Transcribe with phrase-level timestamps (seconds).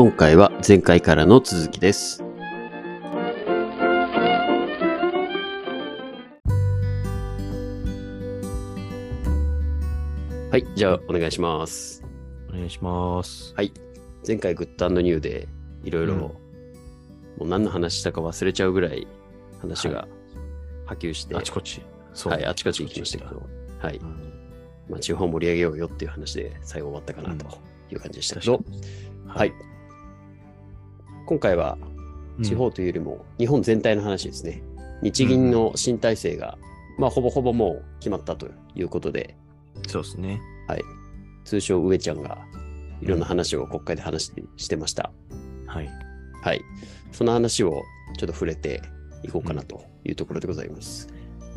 [0.00, 2.22] 今回は前回からの続きです。
[10.52, 12.04] はい、じゃあお願いします。
[12.48, 13.52] お願いします。
[13.56, 13.72] はい。
[14.24, 15.48] 前回グッドニューで
[15.82, 16.36] いろいろ、うんも
[17.40, 19.08] う何の話したか忘れちゃうぐらい
[19.60, 20.06] 話が
[20.86, 21.82] 波及して、あちこち。
[22.14, 23.42] そうはい、あちこち行きましたけど、
[23.80, 23.96] はい。
[23.96, 24.06] うん
[24.88, 27.58] まあ、地方盛り上げようよっていう話で最後終わったかなと
[27.90, 28.62] いう感じでしたけど、
[29.26, 29.52] はい。
[31.28, 31.76] 今回は
[32.42, 34.62] 地方というよりも日本全体の話ですね。
[35.02, 36.56] 日銀の新体制が、
[36.96, 39.36] まあ、ほぼほぼもう決まったということで、
[39.86, 40.40] そうですね。
[40.68, 40.82] はい。
[41.44, 42.38] 通称上ちゃんが
[43.02, 45.12] いろんな話を国会で話してしてました。
[45.66, 45.90] はい。
[46.40, 46.62] はい。
[47.12, 47.82] その話を
[48.16, 48.80] ちょっと触れて
[49.22, 51.08] いこうかなというところでございます。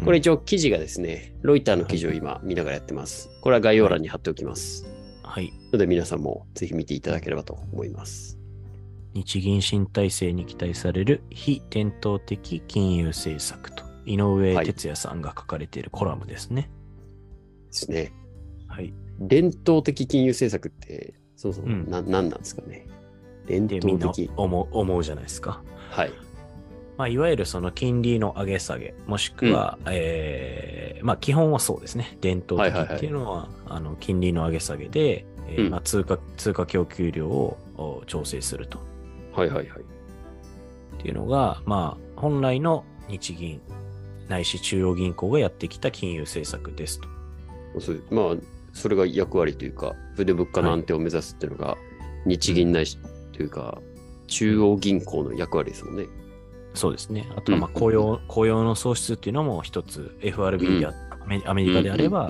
[0.04, 3.30] これ一応記事がですね、ロイターの記事を今見ながらやってます。
[3.40, 4.86] これは概要欄に貼っておきます。
[5.24, 5.54] はい。
[5.72, 8.41] ので皆さんもぜひ見ていただければと思います。
[9.14, 16.70] 日銀新体制に期待される非伝統的金融政策と井上はい哲也さんが書かれているコラムですね。
[17.68, 18.14] ですね。
[18.68, 18.94] はい。
[19.20, 22.88] 伝統的金融政策って、そもそもうんな、何なんですかね。
[23.46, 24.32] 伝で、みんな統的。
[24.36, 25.62] 思う思うじゃないですか。
[25.90, 26.12] はい。
[26.98, 32.18] まあ、いわゆるその金利の上げ下げ、もしくは、えーまあ、基本はそうですね。
[32.22, 38.91] 伝統的っていうのは、あの金利の上げ下げで、えーうんまあ、通貨、通貨供給量をお調整すると。
[39.34, 39.82] はいはいはい。
[41.00, 43.62] っていうのが、まあ、本来の日銀
[44.30, 47.08] ないし中央銀行がやってきた金融政策ですと。
[47.80, 48.36] そうまあ、
[48.74, 51.78] それが役割というか、それで物価の安定を目指すっていうのが、
[52.26, 52.98] 日銀ないし、
[53.34, 53.82] というか、
[54.28, 56.06] 中央銀行の役割ですもんね。
[56.74, 57.28] そうですね。
[57.36, 62.30] あとは、まあ、うん雇用、雇用の創出っていうのも一つ、FRB であ、アメアメリカであれば、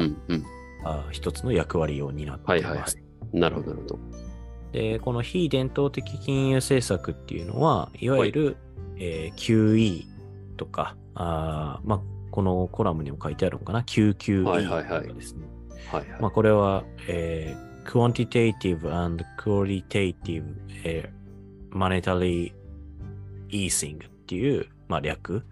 [1.12, 2.50] 一つの役割を担っています。
[2.50, 4.00] はいはいはいなるほど、なるほど。
[4.72, 8.58] で、この非伝統的金融政策っていうのは、いわゆる、
[8.98, 10.06] えー QE
[10.58, 12.02] とか、あーまあ、
[12.32, 15.48] このコラムにも書いてあるのかな、QQE とかですね。
[16.30, 20.44] これは、えー quantitative and qualitative、
[20.84, 22.54] えー monetary
[23.50, 25.44] easing っていう、まあ、略、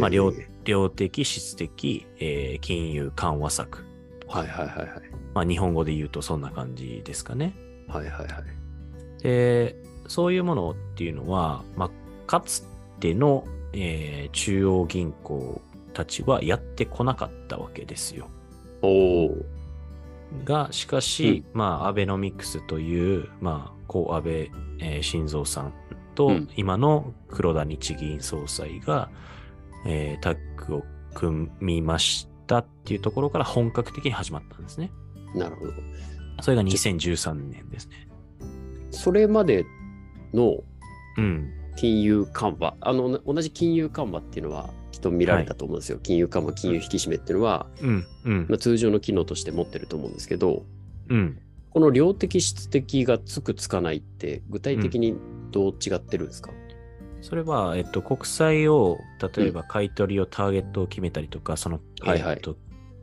[0.00, 0.32] まあ、量
[0.64, 3.84] 量的、質的、えー金融緩和策。
[4.26, 4.88] はいはいはいはい。
[5.34, 7.52] まあ、日本語で言うとそんな感じですかね。
[7.90, 9.22] はいはいはい。
[9.22, 11.90] で、そういうものっていうのは、まあ、
[12.26, 12.64] かつ
[12.98, 15.60] ての、えー中央銀行
[15.92, 18.28] たちはやってこなかったわけですよ。
[18.82, 19.36] おお。
[20.44, 24.32] が、しかし、まあ、アベノミクスという、まあ、こう、安倍、
[24.78, 25.72] えー晋三さん
[26.14, 29.10] と、うん今の黒田日銀総裁が、
[29.86, 30.82] えータッグを
[31.14, 34.90] 組みましたっていうところから本格的に始まったんですね。
[35.34, 35.72] なるほど。
[36.40, 38.08] それが2013年ですね。
[38.90, 39.64] それまで
[40.32, 40.62] の
[41.16, 41.52] うん。
[41.76, 45.98] 金融緩和、あの、同じ金融緩和っていうのは、きっと見られたと思うんですよ。
[46.02, 48.06] 金融緩和、金融引き締めっていうのは、うん。
[48.24, 48.58] うんまあ、。
[48.58, 50.64] 通常の機能として持ってると思うんですけど、
[51.08, 51.38] うん。
[51.70, 55.16] この量的質的がつくつかないって、具体的に
[55.52, 56.50] どう違ってるんですか、
[57.22, 58.98] それは、えっと、国債を、
[59.34, 62.56] 例えば買い取りをターゲットを決めたりとか、その、はいはいえっと、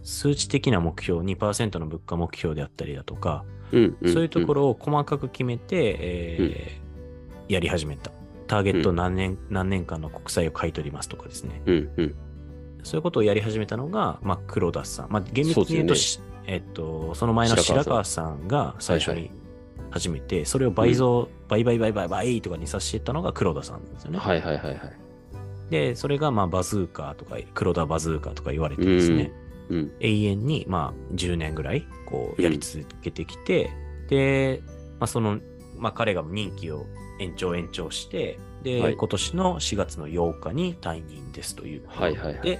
[0.08, 4.62] 数値的な目標、2%の物価目標であったりだとか、うんんそういうところ。
[4.62, 6.88] ろを細かく決めて、えー
[7.50, 8.12] やり始めた。
[8.48, 11.62] ターゲット何年、何年間の国債を買い取りますとかですね。
[11.66, 12.16] うんうん。
[12.84, 15.12] そういうことをやり始めたのが、まあ、黒田さん。
[15.12, 19.32] まあ、厳密に言うと、そうしえっと、その前の白川さんが最初はいに
[19.92, 24.20] 始めて、それを倍増、倍倍倍倍倍とかにさせていったのが黒田さんなんですよね。
[24.20, 24.80] はいはいはいはい。
[25.70, 29.47] で、それがまあバズーカとか、黒田バズーカとか言われてですね、うん。
[29.70, 33.72] 永遠にまあ10年ぐらいこうやり続けてきて、
[34.10, 34.62] で、
[35.00, 35.40] まあその、
[35.78, 36.86] まあ彼が任期を
[37.20, 41.84] 延長延長して、で、はい今年の4月の8日に退任ですという。
[41.88, 42.60] はいはいはいで、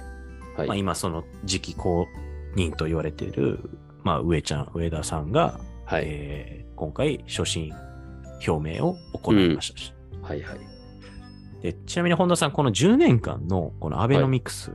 [0.56, 0.68] はい。
[0.68, 2.06] まあ今その次期公
[2.54, 3.58] 認と言われている、
[4.02, 6.04] まあ上ちゃん、上田さんが、はい。
[6.06, 7.72] えー今回所信
[8.46, 9.92] 表明を行いましたし。
[10.22, 10.58] はいはい。
[11.60, 14.70] でちなみに本田さん、この10年間のこのアベノミクス、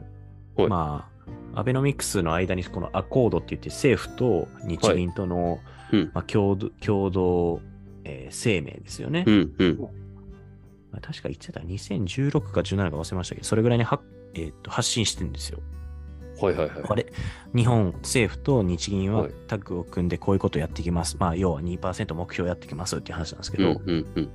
[0.58, 1.13] はいまあ、
[1.56, 5.60] アベノミクスの間にこのアコードって言って政府と日銀との、
[5.92, 7.62] うんまあ、共同共同、
[8.04, 9.24] えー声明ですよね。
[9.28, 9.80] うんうん。
[10.92, 14.02] まあ確か言ってた2016か17か忘れましたけど、それぐらいには、
[14.34, 15.60] えーと発信してるんですよ。
[16.42, 16.84] はいはいはい。
[16.90, 17.06] あれ、
[17.56, 21.18] 日本政府と日銀ははいタッグを組んでこういうことをやっていきます。
[21.20, 24.30] まあ、要は2%目標やっていきますっていう話なんですけど、うんうんうん。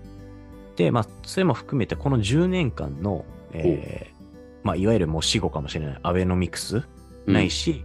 [0.76, 4.18] で、まあ、それも含めて、この10年間の、えー
[4.62, 6.84] まあ、いわゆるもう死後かもしれないアベノミクス、うん
[7.32, 7.84] ないし、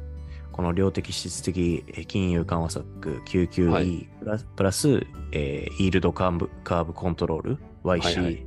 [0.51, 8.45] この量的質的金融緩和策 QQE プラス,、プラスえー、イールドカーブカーブコントロール YC、はいはい、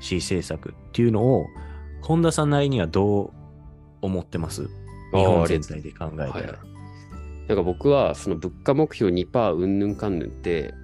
[0.00, 1.46] 政策っていうのを、
[2.02, 3.30] 本田さんなりにはどう
[4.02, 4.68] 思ってます？
[5.12, 6.30] 日本全体で考えたら。
[6.30, 6.52] はいはい、
[7.48, 10.74] なんか僕はその物価目標2%うんぬんかんぬんって、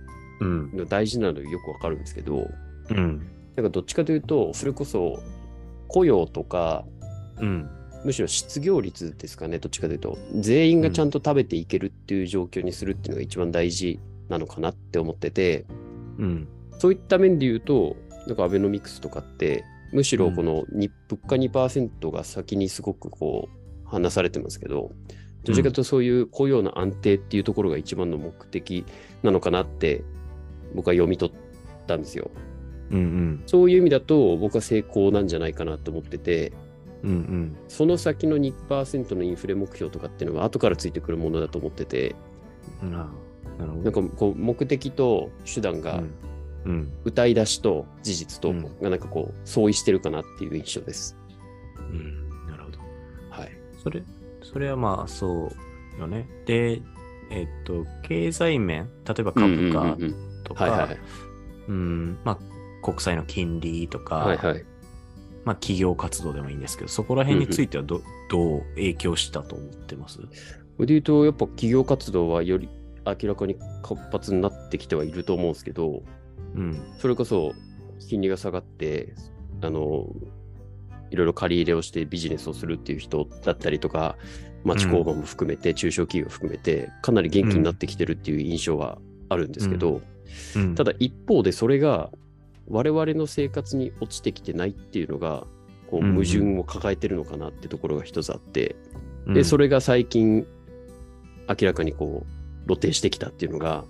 [0.40, 2.48] うん、大事なのよくわかるんですけど、
[2.90, 3.26] うん、
[3.56, 5.22] なんかどっちかというと、それこそ
[5.88, 6.84] 雇用とか、
[7.38, 7.70] うん、
[8.06, 13.98] むしろ失業率ですかね、どっちかというと、全員がちゃんと食べていけるっていう状況にするっていうのが一番大事
[14.28, 15.66] なのかなって思ってて、
[16.16, 16.48] うん、
[16.78, 17.96] そういった面で言うと、
[18.28, 20.90] なんかアベノミクスとかって、むしろこの、物
[21.26, 23.48] 価2%が先にすごくこ
[23.84, 24.92] う話されてますけど、
[25.42, 28.84] どちらかというとそういう雇用の安定っていうところが一番の目的
[29.24, 30.04] なのかなって
[30.76, 31.34] 僕は読み取っ
[31.88, 32.30] たんですよ。
[32.90, 36.52] うんうん、そういう意味だと僕は成功なんじゃないかなと思ってて、
[37.06, 42.16] うんうん、その先の2%のインフレ目標とかっていうのは後からついてくるものだと思ってて、
[42.82, 43.04] うん、な
[43.90, 46.02] んかこう目的と手段が、
[46.64, 51.16] うん、歌い出しと事実とがなんかこう相違してるかなっていう印象です。
[51.78, 52.78] うん、なるほど。
[53.30, 53.52] はい。
[53.82, 54.02] それ、
[54.42, 55.52] それはまあそ
[55.96, 56.28] うよね。
[56.44, 56.82] で、
[57.30, 59.96] えっと、経済面、例えば株価
[60.42, 60.88] とか、
[61.68, 62.38] うん、まあ
[62.82, 64.64] 国債の金利とか、はいはい、
[65.46, 70.18] まあ、企業活動でもいいんですけど、そこら辺についてはどうん、どう影響したと思ってます？
[70.18, 72.68] で言うと、やっぱ企業活動はより
[73.06, 76.02] 明らかに活発になってきてはいると思うんですけど、
[76.54, 77.52] うん、それこそ
[78.08, 79.14] 金利が下がって、
[79.62, 80.08] あの、
[81.10, 84.16] いろいろ借り入れをしてビジネスをするっていう人だったりとか、
[84.64, 90.02] 町工場も含めて、中小企業含めて、かなり元気になってきてるっていう印象はあるんですけど、
[90.56, 92.10] うん、ただ一方でそれが
[92.68, 95.46] 我々の生活に落ちてきてないっていうのが
[95.90, 98.76] こう矛盾を抱えてるのかなってところが一つあって、
[99.26, 100.46] うん、でそれが最近
[101.48, 103.84] 明らかにこう露呈してきたっていうのが、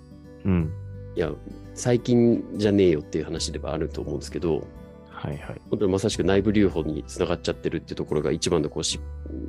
[0.44, 0.72] うん、
[1.14, 1.32] いや
[1.74, 4.66] 最近じゃねえよっていう話ではあると思うんですけど、
[5.08, 9.00] はいはい、本当にまさしく内部留保につながっちゃってるっていうところが一番のこうし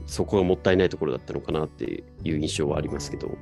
[0.06, 3.38] そこがもったいないところだったのかなっていう印象はありますけど。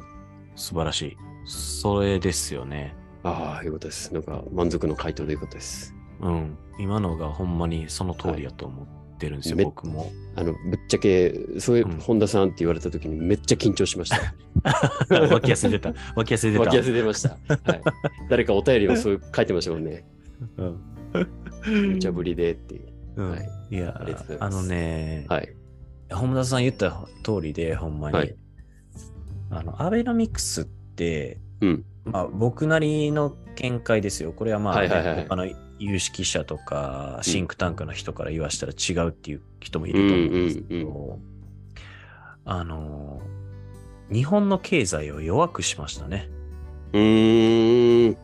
[0.56, 1.18] 素晴らしい。
[1.46, 2.96] それですよね
[3.26, 4.14] ああ、よかったです。
[4.14, 5.96] なんか満足の回答でよかったです。
[6.22, 6.58] うん。
[6.78, 10.12] 今のがほんまにその通りやと思ってるんですよ、はい、僕も。
[10.36, 14.36] あの、ぶっちゃけ、そういう、本田さんって言われた時にめっちゃ緊張しました。
[15.34, 15.94] 脇汗出た。
[16.16, 16.64] 脇汗出た。
[16.66, 17.30] 脇汗出ました。
[17.30, 17.82] はい。
[18.30, 20.06] 誰かお便りもそういう書いてましたもんね。
[20.58, 21.94] うん。
[21.94, 22.84] 無茶ぶりでっていう。
[23.16, 23.50] うん、はい。
[23.72, 24.00] いや、
[24.40, 25.56] あのね、はい。
[26.12, 28.18] 本田さん言った通りで、ほんまに。
[28.18, 28.36] はい、
[29.50, 31.86] あの、アベノミクスって、うん。
[32.06, 34.32] まあ、僕なりの見解ですよ。
[34.32, 35.48] これはまあ、はいはいはい、他の
[35.80, 41.20] 有識者とかシンクタンクの人から言わしたら違うっていう人もいると思うんですけど、うんうんうん、
[42.46, 43.22] あの、
[44.12, 46.30] 日本の経済を弱くしましたね。
[46.94, 48.18] うん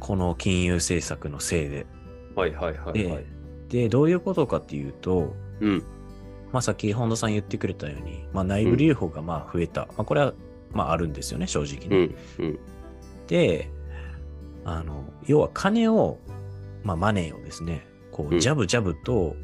[0.00, 1.86] この金融政策のせいで。
[2.34, 3.24] はいはいはい、はい、
[3.68, 3.82] で。
[3.82, 5.82] で、どういうことかっていうと、うん、
[6.52, 9.82] まあさっき本田さん言ってくれたように、まあ、内部留保がまあ増えた。
[9.82, 10.32] うん、まあ、これは
[10.72, 12.14] まああるんですよね、正直に。
[12.38, 12.58] うんうん、
[13.26, 13.70] で、
[14.64, 16.18] あの、要は金を、
[16.82, 19.36] まあマネーをですね、こう、ジャブジャブと、うん、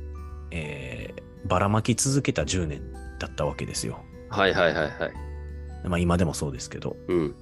[0.50, 2.82] えー、ばらまき続けた10年
[3.18, 4.00] だったわけですよ。
[4.28, 5.88] はいはいはいはい。
[5.88, 6.96] まあ今でもそうですけど。
[7.08, 7.34] うん、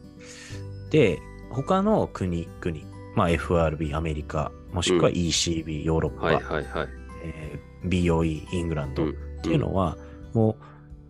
[0.91, 1.19] で、
[1.51, 6.89] 他の国、国、まあ FRB、アメリカ、もしくは ECB、うん、ヨーロッパ、はいはいはい。
[7.25, 9.97] えー、BOE、イングランドっていうのは、
[10.33, 10.57] もう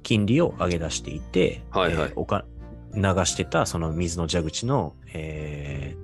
[0.03, 2.09] 金利を上げ出していて、はいはい。
[2.11, 2.45] えー、おか
[2.95, 5.97] 流してたその水の蛇口の、え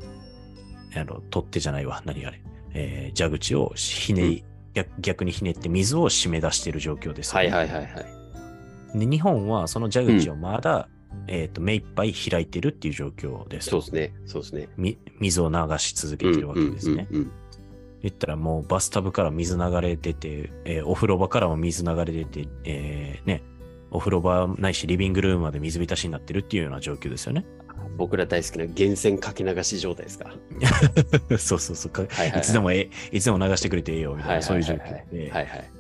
[0.91, 2.41] ー、あの、取っ手じゃないわ、何あれ、
[2.75, 4.45] えー、蛇口をひねり、
[4.77, 8.01] うん、逆にひねって水を締め出している状況です、ね、はいはいはいは
[8.95, 8.99] い。
[8.99, 13.71] で、日本はその蛇口をまだ、うん、えっ、と、目いっぱい開いてるっていう状況です。
[13.71, 14.15] そうですね。
[14.27, 14.69] そうですね。
[15.19, 17.09] 水を流し続けてるわけですね。
[18.03, 23.43] 言ったらもうバスタブから水流れ出て、えー、お風呂場からも水流れ出て、えー、ね、
[23.97, 27.47] お風呂場ないしリビングルームまで水浸しになってるっていうような状況ですよね。
[27.97, 30.31] 僕ら大好きな源泉かけ流し状態ですか。
[31.39, 35.71] そうそうそう、はいはいはい、いつでもえいつでも流してくれてええよみたいな、そういう状況で、はいはい。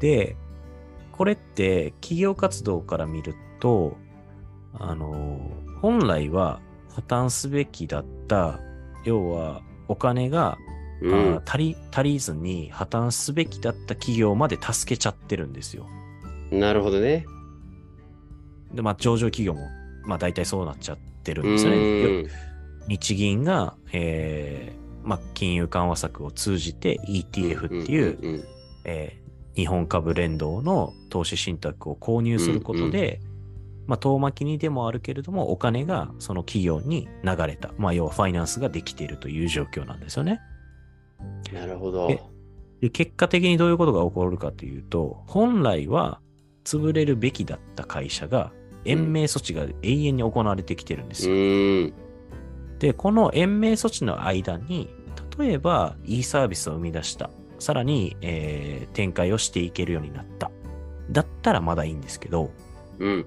[0.00, 0.36] で、
[1.12, 3.96] これって企業活動から見ると、
[4.74, 5.38] あの、
[5.80, 6.60] 本来は
[6.94, 8.58] 破綻すべきだった、
[9.04, 10.58] 要はお金が、
[11.00, 15.86] うん、足り足りずに破綻すべきだった企業まで助けちゃってるんですよ。
[16.50, 17.26] なるほどね。
[18.76, 19.68] で、まあ、上場企業も、
[20.04, 22.30] まあ、大体そうなっちゃってるんですよね。
[22.88, 28.44] 日銀が、えー、まあ、金融緩和策を通じて ETF っていう、
[28.84, 33.20] えー、日本株連動の投資信託を購入することで、
[33.86, 37.72] まあ、遠巻きにでもあるけれども、お金がその企業に流れた。
[37.78, 40.40] まあ、要はファイナンスができているという状況なんですよね。
[41.52, 42.08] なるほど。
[42.80, 46.20] で結果的にどういうことが起こるかというと、本来は
[46.64, 48.52] 潰れるべきだった会社が、
[48.86, 51.34] 延命措置が永遠に行われてきてるんですよ。
[52.78, 54.88] で、この延命措置の間に、
[55.38, 57.30] 例えば、いいサービスを生み出した。
[57.58, 60.50] さらに、えー、展開をしていけるようになった。
[61.10, 62.50] だったらまだいいんですけど、
[62.98, 63.26] うん、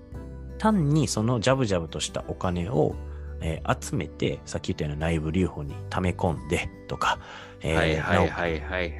[0.58, 2.96] 単にそのジャブジャブとしたお金を、
[3.42, 7.20] えー、集めて、さっき言ったような内部留保に溜め込んでとか、
[7.62, 8.92] えー、はいはいはいはい、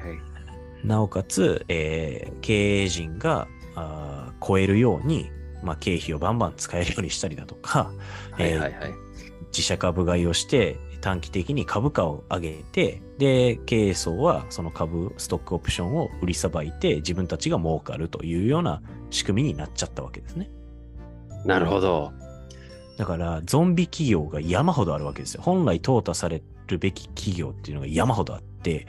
[0.84, 5.30] なおかつ、えー、経営陣があ超えるように、
[5.62, 7.92] まあ、経費をバンバン使えるようにしたりだとか、
[8.32, 8.94] はいはいはい、
[9.48, 20.50] 自社株買いをして短期的に株価を上げて、で、経営層はその株、ストックオプションを売りさばいて自分たちが儲かるというような仕組みになっちゃったわけですね。
[21.44, 22.12] なるほど。
[22.98, 25.42] だから、ゾンビ企業が山ほどあるわけですよ。
[25.42, 28.86] 本来淘汰されるべき企業っていうのが山ほどあって、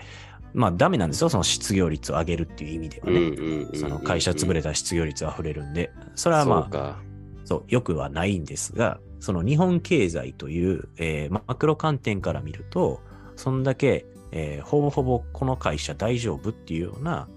[0.53, 1.29] まあダメなんですよ。
[1.29, 3.67] その失業率を上げるっていう意味ではね。
[3.75, 6.99] その会社潰れた失業率溢れるんで、それはまあ、
[7.45, 13.01] そう、よくはないんですが、その日本経済という、えー、マクロ観点から見ると、
[13.35, 17.27] そんだけ、えー、ほぼほぼこの会社大丈夫っていうような、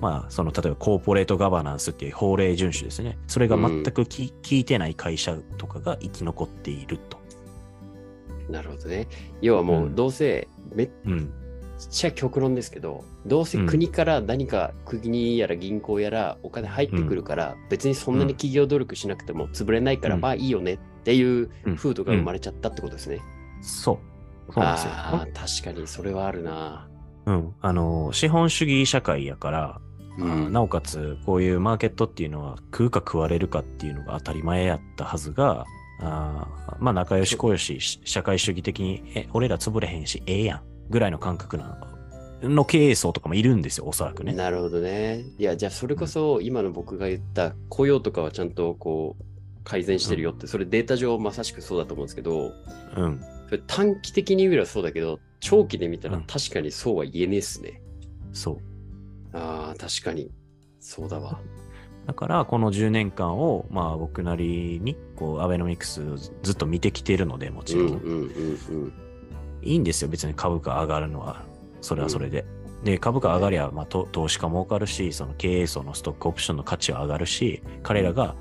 [0.00, 3.18] まあ、その例えばコーポレートガバナンスっていう法令遵守ですね。
[3.26, 7.20] それが全くき、うん、聞いてない会社とかが生き残っていると。
[8.48, 9.08] なるほどね。
[9.40, 10.90] 要はもう、どうせめっ
[11.88, 23.20] ちゃ極論ですけど、うん、どうせ国から何か国やら銀行やらお金入ってくるから、別にそんなに企業努力しなくても潰れないから、まあいいよねっていう風土が生まれちゃったってことですね。
[23.58, 24.52] うん、そう。
[24.52, 24.90] そうですよ。
[24.92, 26.88] あ確かにそれはあるな。
[27.26, 27.54] うん。
[27.60, 29.80] あの、資本主義社会やから、
[30.18, 35.64] うん、なおかつ、こういうマーケットっていうのは食うか食われるかっていうのが当たり前やったはずが、
[36.00, 36.48] あ
[36.80, 41.78] まあ仲良し小良し、社会主義的に、え、俺ら潰れへんし、ええやん、ぐらいの感覚な
[42.42, 44.32] の経営層とかもいるんですよ、おそらくね。
[44.32, 45.24] なるほどね。
[45.38, 49.24] いや、じゃあそれこそ今の僕が言った雇用とかはちゃんとこう、
[49.64, 52.52] 改善してるよって、それデータ上まさしくそうだと思うんですけど、
[52.96, 53.20] うん。
[53.46, 57.80] それ短期的に見ればそうだけど、長期で見たら確かにそうは言えねえっすね。
[58.28, 58.56] うん、そう。
[59.36, 60.30] ああ、確かに。
[60.80, 61.40] そうだわ。
[62.06, 66.00] だから、この10年間を、まあ僕なりに、こう、アベノミクス
[66.42, 67.86] ずっと見てきてるので、もちろん。
[67.86, 68.92] うんうんうんうん、
[69.62, 71.42] いいんですよ、別に株価上がるのは。
[71.80, 72.44] それはそれで。
[72.80, 78.34] うん、で、株価上がりゃ、まあ、投資家儲かるし、その経営層のストックオプションの価値は上がるし、彼らが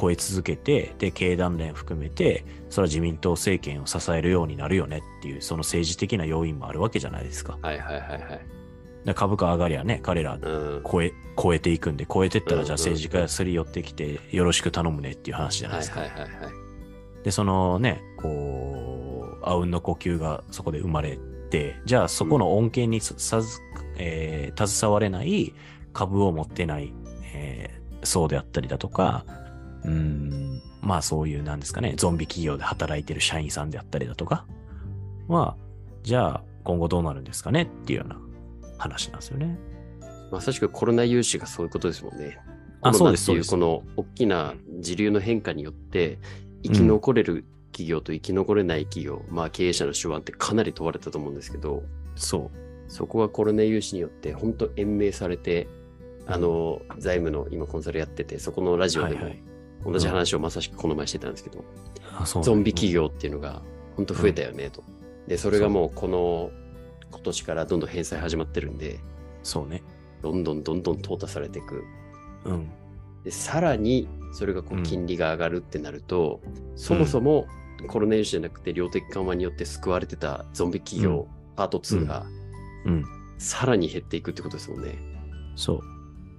[0.00, 7.58] 超え続けて、で、経団連含めて、それは自民党政権を支えるようになるよねっていう、その政治的な要因もあるわけじゃないですか。
[7.62, 9.14] はいはいはいはい。
[9.14, 10.38] 株価上がりゃね、彼ら
[10.90, 16.00] 超え、うん、超えていくんで、超えてったらじゃあ政治家がすり寄ってきて、よろしく頼むねっていう話じゃないですか。
[16.00, 16.52] はいはいはい、はい。
[17.22, 18.28] で、そのね、こ
[19.10, 19.13] う、
[19.46, 21.18] あうんの呼吸がそこで生まれ
[21.50, 23.60] て、じゃあそこの恩恵にさず、
[23.96, 25.54] えー、携われない
[25.92, 26.92] 株を持ってない、
[27.34, 29.24] えー、層であったりだとか、
[29.84, 34.46] うん、まあそういうなんですかね、ゾンビ企業で働いてる社員さんであったりだとか
[35.28, 35.56] は、
[36.02, 38.18] じゃあ今後どうなるんですかねっていうような
[38.78, 39.58] 話なんですよね。
[40.30, 42.38] まさしくコロナ融資がそういうことですもんね。
[42.80, 43.50] あ、そうです。
[43.50, 46.18] この大きな時流の変化によって、
[46.62, 47.44] 生き残れる
[47.74, 51.82] 企業と生き残れない企業、うん、まあ経営者の手腕ってかなり問われたと思うんですけど、
[52.14, 52.58] そう。
[52.86, 55.66] そこがコロナ融資によって本当延命されて、
[56.26, 59.16] あの、財務の今コンサルやってて、そこのラジオで
[59.82, 61.64] も同じ話をまさしくこの前してたんですけど、
[62.20, 63.62] うん、ゾンビ企業っていうのが
[63.96, 64.84] 本当増えたよねと。
[64.86, 66.50] うん、で、それがもうこの
[67.10, 69.00] 今年からどんどん返済始まってるんで、
[69.42, 69.82] そうね。
[70.22, 71.84] どんどんどんどん淘汰されていく。
[72.44, 72.70] うん。
[73.24, 77.46] で、さらにそれがこう金利が上がるってなると、うん、そもそも
[77.84, 82.26] コロナ融資じゃなくて量的緩和によって救われてたゾンビ企業、パート2が、
[82.86, 83.04] うん、
[83.38, 84.98] さらに減っていくってことですもんね。
[85.56, 85.80] そう。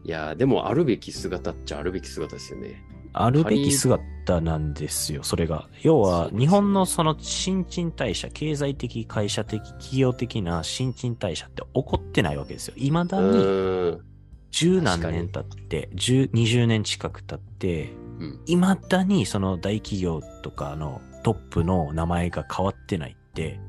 [0.03, 2.83] いやでもあるべき姿っちゃあるべき姿ですよね。
[3.17, 5.69] あるべき姿なんですよ、それが。
[5.81, 12.73] 要は、日本のその新陳代謝、経済的、会社的、企業的な新陳代謝って起こってないわけですよ。
[12.75, 13.97] いまだに、
[14.51, 17.93] 十何年経って、20年近く経って、
[18.47, 23.59] いまだにその大企業とかのトップの名前が変わってないって、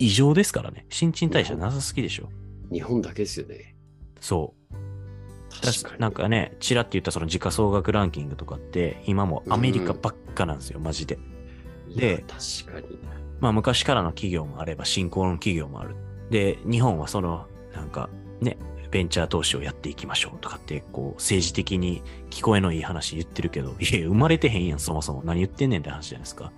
[0.00, 0.86] 異常ですからね。
[0.88, 2.28] 新陳代謝なさすぎでしょ。
[2.72, 3.76] 日本だけですよね。
[4.20, 6.00] そう。
[6.00, 11.16] なんかね、ちらって言ったその時価総額ランキングとかって、今もアメリカばっかなんですよ、うん、マジで。
[11.94, 12.98] で、確かに。
[13.38, 15.94] まあ昔からの企業もあれば、新興の企業もある。
[16.30, 18.10] で、日本はその、なんか
[18.40, 18.58] ね、
[18.90, 25.22] ベンチャー投資をやっていきましょうとかって、こう、政治的に聞こえのいい話言ってるけど、いや、生まれてへんやん、そもそも。
[25.24, 26.52] 何言ってんねんって話じゃないですか。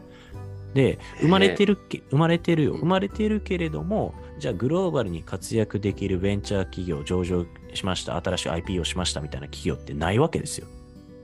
[0.78, 2.74] で、生まれてるけ、生まれてるよ。
[2.74, 7.44] 生まれてるけれども、じゃあグローバルに活躍できるベンチャー企業、上場
[7.74, 10.68] しました、新しい IP をしましたみたいな企業ってないわけですよ。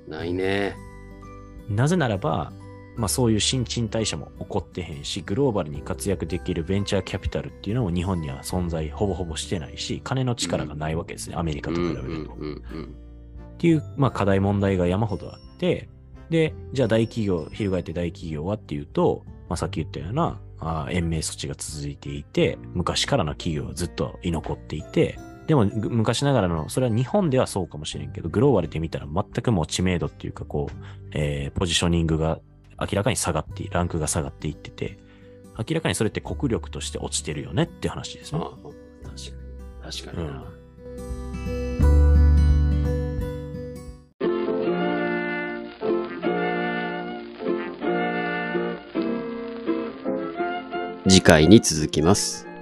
[0.08, 0.74] ないね。
[1.68, 2.52] なぜならば、
[2.96, 12.32] まあそういう新陳代謝も起こってへんし、グローバルに活躍できるベンチャーキャピタルっていうのも日本には存在ほぼほぼしてないし、金の力がないわけですね、アメリカと比べると。
[12.32, 12.36] っ
[13.58, 15.88] ていう、まあ課題問題が山ほどあって、
[16.28, 30.76] で、じゃあ大企業、翻って大企業はっていうと、まあさっき言ったような、あ延命措置が続いていて、昔からの企業はずっと居残っていて、でも昔ながらの、それは日本ではそうかもしれんけど、グローバルで見たら全くもう知名度っていうか、こう、
[31.12, 32.40] えー、ポジショニングが
[32.80, 34.98] 明らかに下がって、ランクが下がっていってて、
[35.58, 38.40] 明らかにそれって国力として落ちてるよねって話ですね。
[38.42, 38.50] ああ
[39.08, 39.36] 確か
[39.88, 39.92] に。
[39.92, 40.32] 確かにな。
[40.58, 40.63] うん
[51.14, 52.53] 次回に続きます。